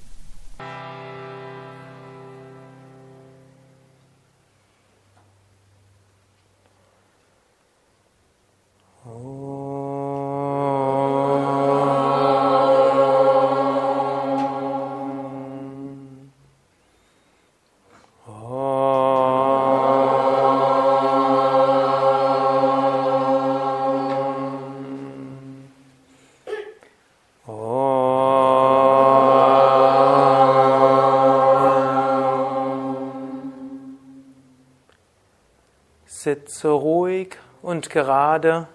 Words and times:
Sitze 36.55 36.69
ruhig 36.69 37.37
und 37.63 37.91
gerade 37.91 38.69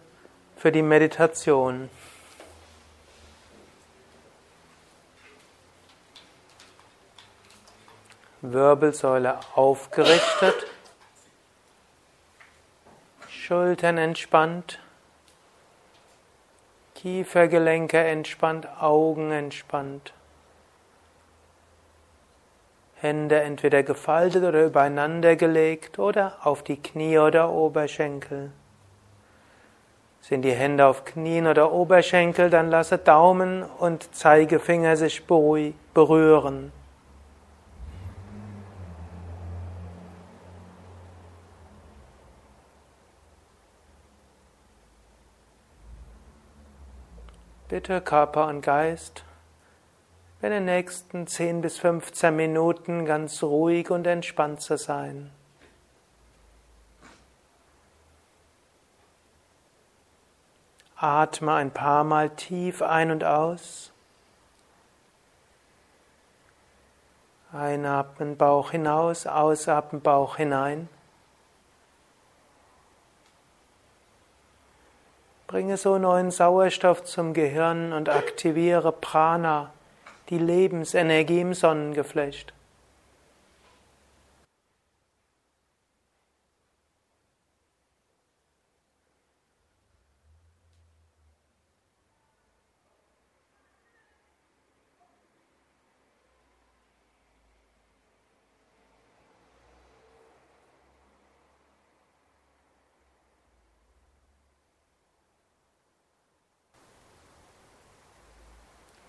für 0.58 0.70
die 0.70 0.82
Meditation. 0.82 1.90
Wirbelsäule 8.42 9.40
aufgerichtet, 9.56 10.68
Schultern 13.30 13.98
entspannt, 13.98 14.80
Kiefergelenke 16.96 17.98
entspannt, 17.98 18.68
Augen 18.82 19.32
entspannt. 19.32 20.12
Hände 23.02 23.40
entweder 23.40 23.82
gefaltet 23.82 24.44
oder 24.44 24.66
übereinander 24.66 25.38
gelegt 25.38 26.00
oder 26.00 26.34
auf 26.44 26.64
die 26.64 26.76
Knie 26.76 27.18
oder 27.18 27.50
Oberschenkel. 27.50 28.52
Sind 30.20 30.42
die 30.42 30.52
Hände 30.52 30.86
auf 30.86 31.06
Knien 31.06 31.48
oder 31.48 31.72
Oberschenkel, 31.72 32.50
dann 32.50 32.70
lasse 32.70 32.98
Daumen 32.98 33.64
und 33.64 34.14
Zeigefinger 34.14 34.98
sich 34.98 35.26
berühren. 35.26 36.74
Bitte 47.70 48.02
Körper 48.02 48.48
und 48.48 48.62
Geist 48.62 49.24
in 50.42 50.52
den 50.52 50.66
nächsten 50.66 51.28
10 51.28 51.62
bis 51.62 51.80
15 51.80 52.36
Minuten 52.36 53.06
ganz 53.06 53.44
ruhig 53.44 53.92
und 53.92 54.08
entspannt 54.08 54.62
zu 54.62 54.78
sein. 54.78 55.32
Atme 60.96 61.54
ein 61.54 61.72
paar 61.72 62.04
Mal 62.04 62.30
tief 62.30 62.82
ein 62.82 63.12
und 63.12 63.24
aus. 63.24 63.92
Einatmen 67.52 68.38
Bauch 68.38 68.72
hinaus, 68.72 69.26
ausatmen 69.26 70.02
Bauch 70.02 70.36
hinein. 70.36 70.88
Bringe 75.48 75.78
so 75.78 75.98
neuen 75.98 76.30
Sauerstoff 76.30 77.04
zum 77.06 77.34
Gehirn 77.34 77.92
und 77.92 78.08
aktiviere 78.08 78.92
Prana, 78.92 79.72
die 80.30 80.38
Lebensenergie 80.38 81.42
im 81.42 81.54
Sonnengeflecht. 81.54 82.54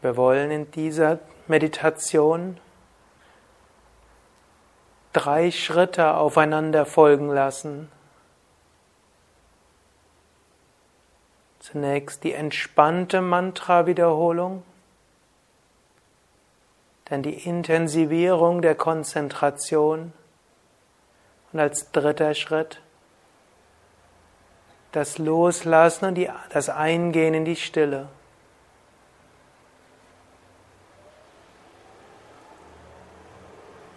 Wir 0.02 0.16
wollen 0.16 0.50
in 0.50 0.70
dieser 0.70 1.18
Meditation 1.46 2.58
drei 5.12 5.50
Schritte 5.50 6.14
aufeinander 6.14 6.86
folgen 6.86 7.28
lassen. 7.28 7.90
Zunächst 11.58 12.24
die 12.24 12.32
entspannte 12.32 13.20
Mantra-Wiederholung, 13.20 14.62
dann 17.04 17.22
die 17.22 17.34
Intensivierung 17.34 18.62
der 18.62 18.74
Konzentration 18.74 20.12
und 21.52 21.60
als 21.60 21.90
dritter 21.90 22.34
Schritt 22.34 22.80
das 24.92 25.18
Loslassen 25.18 26.06
und 26.06 26.28
das 26.50 26.68
Eingehen 26.68 27.34
in 27.34 27.44
die 27.44 27.56
Stille. 27.56 28.08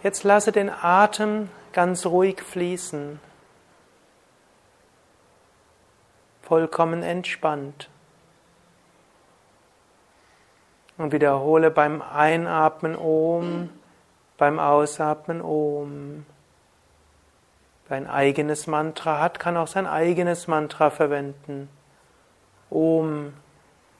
Jetzt 0.04 0.22
lasse 0.22 0.52
den 0.52 0.68
Atem 0.68 1.48
ganz 1.72 2.04
ruhig 2.04 2.42
fließen, 2.42 3.18
vollkommen 6.42 7.02
entspannt. 7.02 7.88
Und 10.98 11.12
wiederhole 11.12 11.70
beim 11.70 12.02
Einatmen 12.02 12.96
Om, 12.96 13.70
beim 14.36 14.58
Ausatmen 14.58 15.40
Om. 15.40 16.26
Wer 17.88 17.96
ein 17.96 18.06
eigenes 18.06 18.66
Mantra 18.66 19.18
hat, 19.20 19.40
kann 19.40 19.56
auch 19.56 19.68
sein 19.68 19.86
eigenes 19.86 20.48
Mantra 20.48 20.90
verwenden. 20.90 21.70
Om 22.68 23.32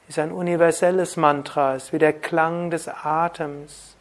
ist 0.07 0.19
ein 0.19 0.33
universelles 0.33 1.17
Mantra, 1.17 1.77
ist 1.77 1.95
wie 1.95 1.99
der 1.99 2.13
Klang 2.13 2.71
des 2.71 2.89
Atems. 2.89 3.97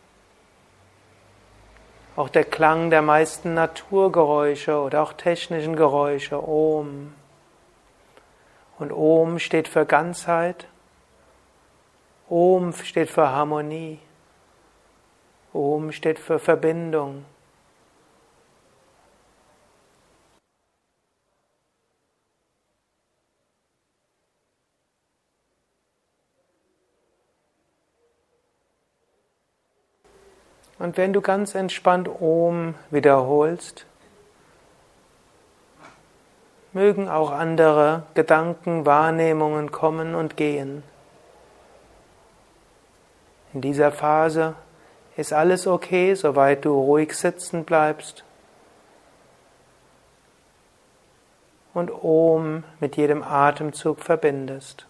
Auch 2.15 2.29
der 2.29 2.43
Klang 2.43 2.91
der 2.91 3.01
meisten 3.01 3.55
Naturgeräusche 3.55 4.77
oder 4.77 5.01
auch 5.01 5.13
technischen 5.13 5.75
Geräusche, 5.75 6.47
Om. 6.47 7.13
Und 8.77 8.91
Om 8.91 9.39
steht 9.39 9.67
für 9.67 9.85
Ganzheit. 9.85 10.67
Om 12.29 12.73
steht 12.73 13.09
für 13.09 13.29
Harmonie. 13.29 13.99
Om 15.53 15.91
steht 15.91 16.19
für 16.19 16.37
Verbindung. 16.37 17.25
Und 30.79 30.97
wenn 30.97 31.13
du 31.13 31.21
ganz 31.21 31.55
entspannt 31.55 32.09
Om 32.19 32.75
wiederholst, 32.89 33.85
mögen 36.73 37.07
auch 37.07 37.31
andere 37.31 38.03
Gedanken, 38.15 38.85
Wahrnehmungen 38.85 39.71
kommen 39.71 40.15
und 40.15 40.35
gehen. 40.35 40.83
In 43.53 43.61
dieser 43.61 43.91
Phase 43.91 44.55
ist 45.15 45.31
alles 45.31 45.67
okay, 45.67 46.15
soweit 46.15 46.65
du 46.65 46.73
ruhig 46.73 47.13
sitzen 47.13 47.63
bleibst 47.63 48.23
und 51.73 51.91
Om 51.91 52.63
mit 52.79 52.97
jedem 52.97 53.23
Atemzug 53.23 54.01
verbindest. 54.01 54.87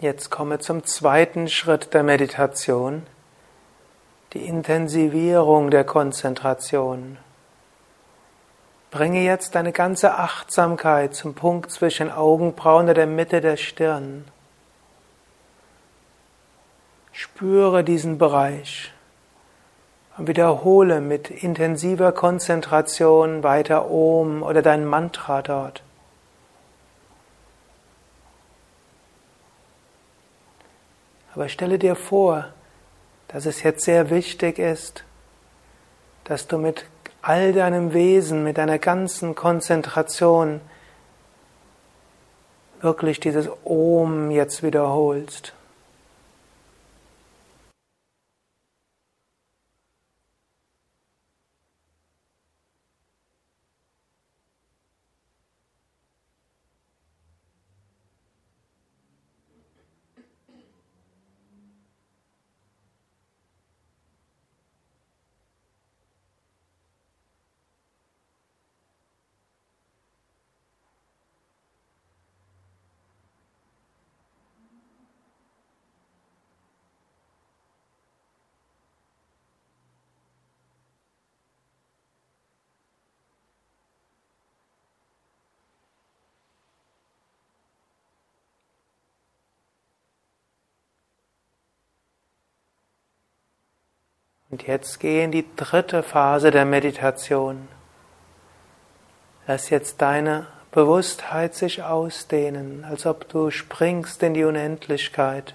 Jetzt 0.00 0.30
komme 0.30 0.58
zum 0.58 0.84
zweiten 0.84 1.46
Schritt 1.46 1.92
der 1.92 2.02
Meditation, 2.02 3.02
die 4.32 4.46
Intensivierung 4.46 5.70
der 5.70 5.84
Konzentration. 5.84 7.18
Bringe 8.90 9.20
jetzt 9.20 9.54
deine 9.54 9.72
ganze 9.72 10.14
Achtsamkeit 10.14 11.14
zum 11.14 11.34
Punkt 11.34 11.70
zwischen 11.70 12.10
Augenbrauen 12.10 12.88
und 12.88 12.96
der 12.96 13.06
Mitte 13.06 13.42
der 13.42 13.58
Stirn. 13.58 14.24
Spüre 17.12 17.84
diesen 17.84 18.16
Bereich 18.16 18.94
und 20.16 20.28
wiederhole 20.28 21.02
mit 21.02 21.28
intensiver 21.28 22.12
Konzentration 22.12 23.42
weiter 23.42 23.90
Om 23.90 24.42
oder 24.42 24.62
dein 24.62 24.86
Mantra 24.86 25.42
dort. 25.42 25.82
Aber 31.34 31.48
stelle 31.48 31.78
dir 31.78 31.94
vor, 31.94 32.48
dass 33.28 33.46
es 33.46 33.62
jetzt 33.62 33.84
sehr 33.84 34.10
wichtig 34.10 34.58
ist, 34.58 35.04
dass 36.24 36.46
du 36.46 36.58
mit 36.58 36.84
all 37.22 37.52
deinem 37.52 37.92
Wesen, 37.92 38.42
mit 38.42 38.58
deiner 38.58 38.78
ganzen 38.78 39.34
Konzentration 39.34 40.60
wirklich 42.80 43.20
dieses 43.20 43.48
Om 43.64 44.30
jetzt 44.30 44.62
wiederholst. 44.62 45.52
Und 94.50 94.66
jetzt 94.66 94.98
geh 94.98 95.22
in 95.22 95.30
die 95.30 95.46
dritte 95.54 96.02
Phase 96.02 96.50
der 96.50 96.64
Meditation. 96.64 97.68
Lass 99.46 99.70
jetzt 99.70 100.02
deine 100.02 100.48
Bewusstheit 100.72 101.54
sich 101.54 101.82
ausdehnen, 101.82 102.84
als 102.84 103.06
ob 103.06 103.28
du 103.28 103.50
springst 103.50 104.22
in 104.22 104.34
die 104.34 104.44
Unendlichkeit. 104.44 105.54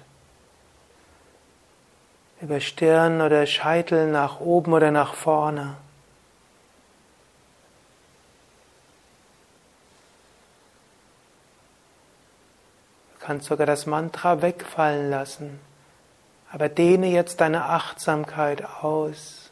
Über 2.40 2.60
Stirn 2.60 3.20
oder 3.20 3.46
Scheitel 3.46 4.10
nach 4.10 4.40
oben 4.40 4.72
oder 4.72 4.90
nach 4.90 5.14
vorne. 5.14 5.76
Du 13.18 13.26
kannst 13.26 13.46
sogar 13.46 13.66
das 13.66 13.86
Mantra 13.86 14.42
wegfallen 14.42 15.10
lassen. 15.10 15.58
Aber 16.52 16.68
dehne 16.68 17.08
jetzt 17.08 17.40
deine 17.40 17.64
Achtsamkeit 17.64 18.64
aus 18.82 19.50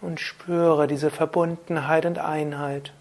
und 0.00 0.20
spüre 0.20 0.86
diese 0.86 1.10
Verbundenheit 1.10 2.06
und 2.06 2.18
Einheit. 2.18 2.92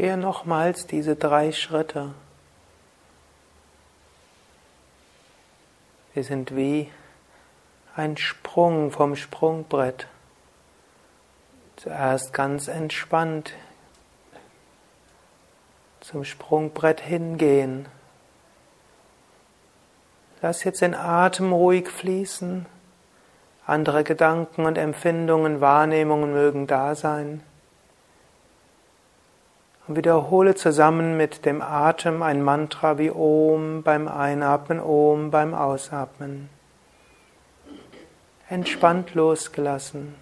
Gehe 0.00 0.16
nochmals 0.16 0.86
diese 0.86 1.14
drei 1.14 1.52
Schritte. 1.52 2.14
Wir 6.14 6.24
sind 6.24 6.56
wie 6.56 6.90
ein 7.94 8.16
Sprung 8.16 8.92
vom 8.92 9.14
Sprungbrett. 9.14 10.06
Zuerst 11.76 12.32
ganz 12.32 12.68
entspannt 12.68 13.52
zum 16.00 16.24
Sprungbrett 16.24 17.02
hingehen. 17.02 17.86
Lass 20.40 20.64
jetzt 20.64 20.80
den 20.80 20.94
Atem 20.94 21.52
ruhig 21.52 21.90
fließen. 21.90 22.64
Andere 23.66 24.02
Gedanken 24.02 24.64
und 24.64 24.78
Empfindungen, 24.78 25.60
Wahrnehmungen 25.60 26.32
mögen 26.32 26.66
da 26.66 26.94
sein. 26.94 27.42
Und 29.90 29.96
wiederhole 29.96 30.54
zusammen 30.54 31.16
mit 31.16 31.44
dem 31.44 31.60
Atem 31.60 32.22
ein 32.22 32.44
Mantra 32.44 32.96
wie 32.96 33.10
Om 33.10 33.82
beim 33.82 34.06
Einatmen, 34.06 34.78
Om 34.78 35.32
beim 35.32 35.52
Ausatmen. 35.52 36.48
Entspannt 38.48 39.16
losgelassen. 39.16 40.14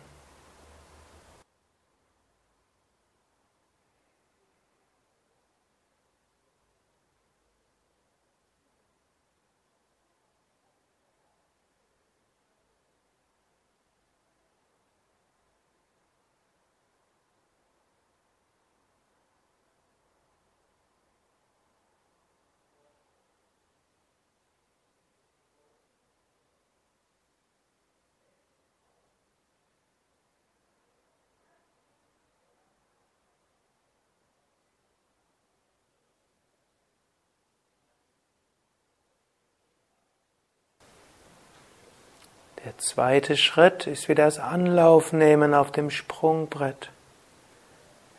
Der 42.69 42.77
zweite 42.77 43.39
Schritt 43.39 43.87
ist 43.87 44.11
wieder 44.11 44.27
das 44.27 44.39
Anlaufnehmen 44.39 45.55
auf 45.55 45.73
dem 45.73 45.89
Sprungbrett, 45.89 46.91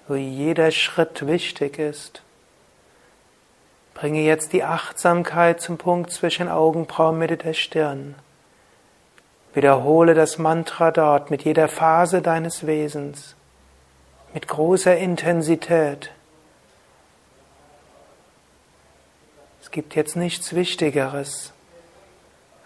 wo 0.08 0.16
jeder 0.16 0.72
Schritt 0.72 1.28
wichtig 1.28 1.78
ist. 1.78 2.24
Bringe 3.94 4.22
jetzt 4.22 4.52
die 4.52 4.64
Achtsamkeit 4.64 5.62
zum 5.62 5.78
Punkt 5.78 6.10
zwischen 6.10 6.50
Augenbrauen 6.50 7.20
Mitte 7.20 7.38
der 7.38 7.54
Stirn. 7.54 8.16
Wiederhole 9.54 10.16
das 10.16 10.40
Mantra 10.40 10.90
dort 10.90 11.30
mit 11.30 11.44
jeder 11.44 11.68
Phase 11.68 12.24
deines 12.24 12.66
Wesens, 12.66 13.36
mit 14.34 14.48
großer 14.48 14.98
Intensität. 14.98 16.10
Es 19.62 19.70
gibt 19.70 19.94
jetzt 19.94 20.16
nichts 20.16 20.56
Wichtigeres 20.56 21.54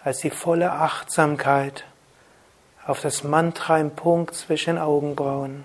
als 0.04 0.18
die 0.18 0.30
volle 0.30 0.70
Achtsamkeit 0.70 1.84
auf 2.86 3.00
das 3.00 3.24
Mantra 3.24 3.78
im 3.78 3.90
Punkt 3.90 4.34
zwischen 4.34 4.76
Augenbrauen. 4.76 5.64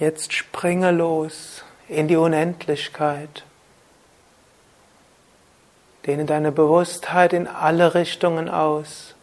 Jetzt 0.00 0.32
springe 0.32 0.92
los 0.92 1.62
in 1.86 2.08
die 2.08 2.16
Unendlichkeit. 2.16 3.44
Dehne 6.06 6.24
deine 6.24 6.52
Bewusstheit 6.52 7.34
in 7.34 7.46
alle 7.46 7.94
Richtungen 7.94 8.48
aus. 8.48 9.14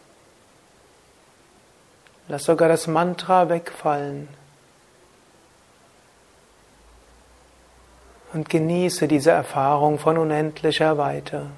Lass 2.28 2.44
sogar 2.44 2.68
das 2.68 2.86
Mantra 2.86 3.48
wegfallen. 3.48 4.28
Und 8.32 8.48
genieße 8.48 9.08
diese 9.08 9.32
Erfahrung 9.32 9.98
von 9.98 10.16
unendlicher 10.16 10.96
Weite. 10.96 11.50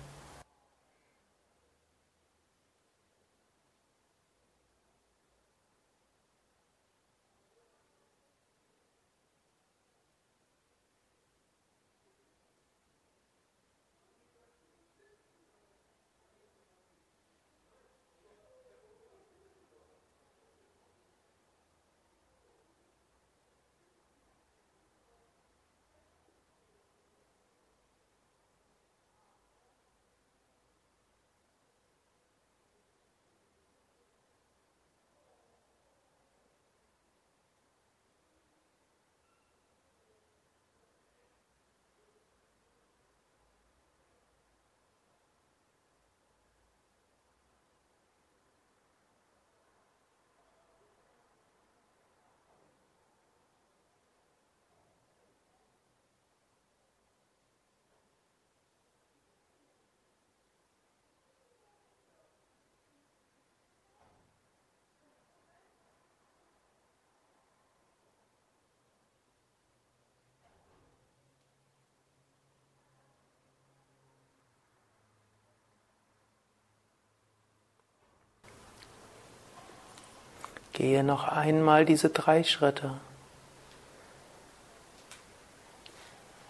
Gehe 80.81 81.05
noch 81.05 81.29
einmal 81.29 81.85
diese 81.85 82.09
drei 82.09 82.43
Schritte. 82.43 82.93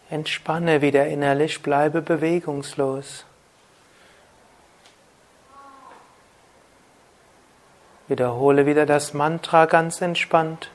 Entspanne 0.09 0.83
wieder 0.83 1.09
innerlich, 1.09 1.65
bleibe 1.65 2.01
bewegungslos. 2.01 3.25
Wiederhole 8.07 8.67
wieder 8.67 8.87
das 8.87 9.15
Mantra 9.15 9.67
ganz 9.67 10.01
entspannt. 10.01 10.71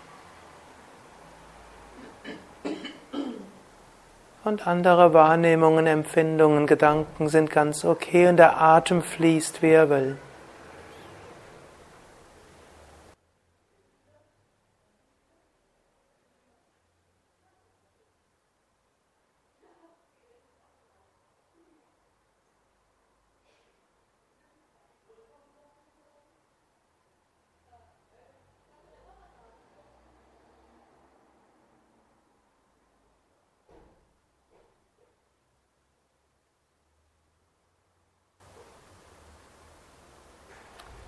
Und 4.44 4.68
andere 4.68 5.14
Wahrnehmungen, 5.14 5.88
Empfindungen, 5.88 6.68
Gedanken 6.68 7.30
sind 7.30 7.52
ganz 7.52 7.86
okay 7.86 8.28
und 8.28 8.36
der 8.36 8.62
Atem 8.62 9.02
fließt, 9.02 9.62
wie 9.62 9.72
er 9.72 9.90
will. 9.90 10.18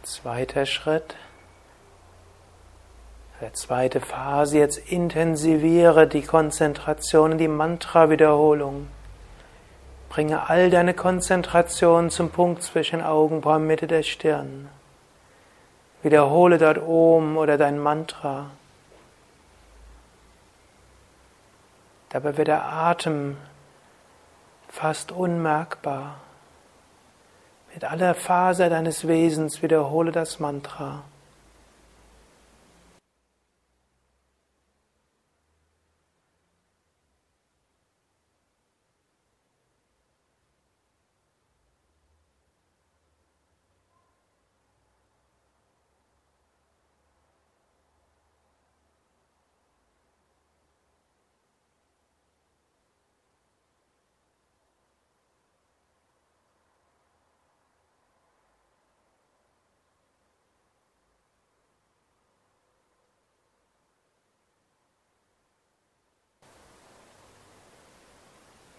Zweiter 0.07 0.65
Schritt. 0.65 1.17
Der 3.41 3.53
zweite 3.53 3.99
Phase, 3.99 4.57
jetzt 4.57 4.77
intensiviere 4.89 6.07
die 6.07 6.21
Konzentration 6.21 7.33
in 7.33 7.37
die 7.37 7.49
Mantra-Wiederholung. 7.49 8.87
Bringe 10.07 10.49
all 10.49 10.69
deine 10.69 10.93
Konzentration 10.93 12.09
zum 12.09 12.29
Punkt 12.29 12.63
zwischen 12.63 13.01
Augenbrauen 13.01 13.67
Mitte 13.67 13.85
der 13.85 14.03
Stirn. 14.03 14.69
Wiederhole 16.03 16.57
dort 16.57 16.77
Om 16.77 17.35
oder 17.35 17.57
dein 17.57 17.77
Mantra. 17.77 18.51
Dabei 22.07 22.37
wird 22.37 22.47
der 22.47 22.63
Atem 22.63 23.35
fast 24.69 25.11
unmerkbar. 25.11 26.21
Mit 27.77 27.83
aller 27.83 28.15
Faser 28.15 28.71
deines 28.71 29.07
Wesens 29.07 29.61
wiederhole 29.61 30.11
das 30.11 30.39
Mantra. 30.39 31.03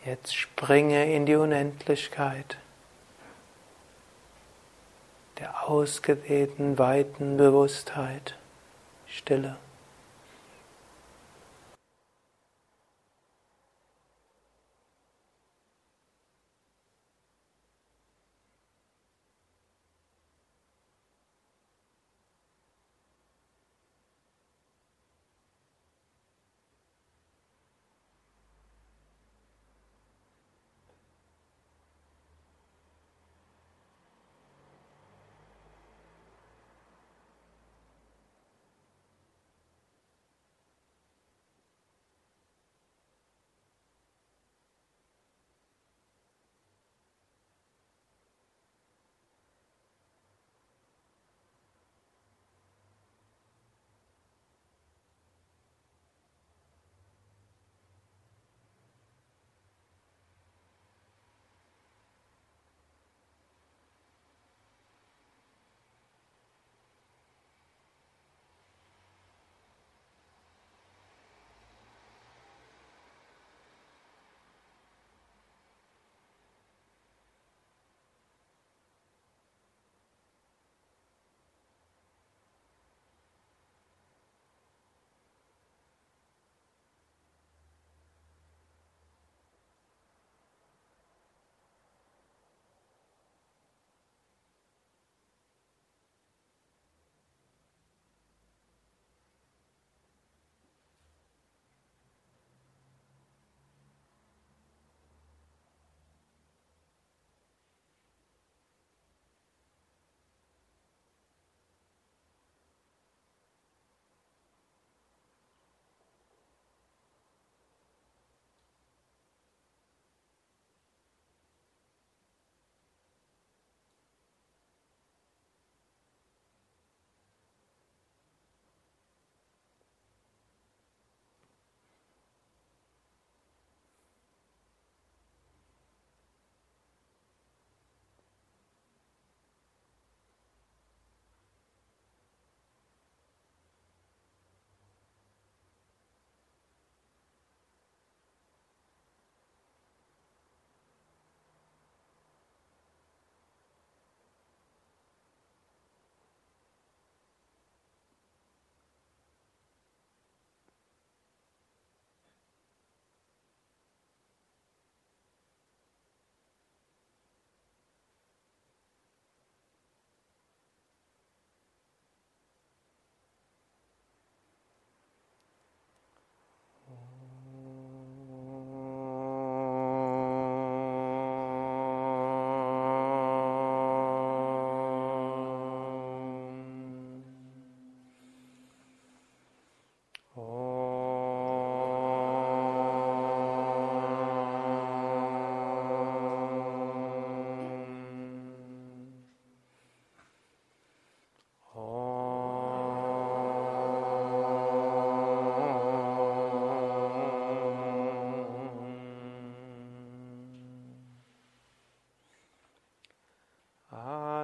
Jetzt 0.08 0.34
springe 0.34 1.12
in 1.12 1.26
die 1.26 1.34
Unendlichkeit 1.34 2.56
der 5.38 5.68
ausgedehnten, 5.68 6.78
weiten 6.78 7.36
Bewusstheit, 7.36 8.34
Stille. 9.06 9.56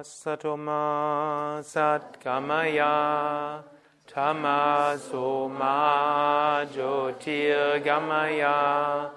Satoma 0.05 1.61
satgamaya 1.63 3.63
tamasoma 4.07 5.75
jyotirgamaya 6.73 9.11